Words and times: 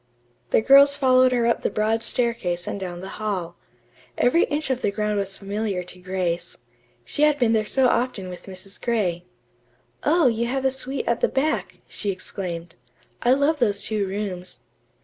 The 0.49 0.61
girls 0.61 0.95
followed 0.97 1.31
her 1.31 1.45
up 1.45 1.61
the 1.61 1.69
broad 1.69 2.01
staircase 2.01 2.65
and 2.65 2.79
down 2.79 3.01
the 3.01 3.07
hall. 3.21 3.55
Every 4.17 4.45
inch 4.45 4.71
of 4.71 4.81
the 4.81 4.89
ground 4.89 5.19
was 5.19 5.37
familiar 5.37 5.83
to 5.83 5.99
Grace. 5.99 6.57
She 7.05 7.21
had 7.21 7.37
been 7.37 7.53
there 7.53 7.67
so 7.67 7.87
often 7.87 8.27
with 8.27 8.47
Mrs. 8.47 8.81
Gray. 8.81 9.25
"Oh, 10.03 10.25
you 10.25 10.47
have 10.47 10.63
the 10.63 10.71
suite 10.71 11.07
at 11.07 11.21
the 11.21 11.29
back," 11.29 11.81
she 11.87 12.09
exclaimed. 12.09 12.73
"I 13.21 13.33
love 13.33 13.59
those 13.59 13.83
two 13.83 14.07
rooms." 14.07 14.61